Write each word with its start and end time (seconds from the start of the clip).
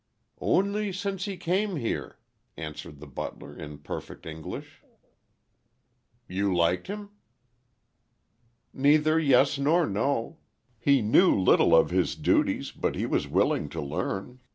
"Only 0.39 0.91
since 0.91 1.25
he 1.25 1.37
came 1.37 1.75
here," 1.75 2.17
answered 2.57 2.97
the 2.99 3.05
butler, 3.05 3.55
in 3.55 3.77
perfect 3.77 4.25
English. 4.25 4.81
"You 6.27 6.51
liked 6.55 6.87
him?" 6.87 7.11
"Neither 8.73 9.19
yes 9.19 9.59
nor 9.59 9.85
no. 9.85 10.39
He 10.79 11.03
knew 11.03 11.39
little 11.39 11.75
of 11.75 11.91
his 11.91 12.15
duties, 12.15 12.71
but 12.71 12.95
he 12.95 13.05
was 13.05 13.27
willing 13.27 13.69
to 13.69 13.79
learn. 13.79 14.39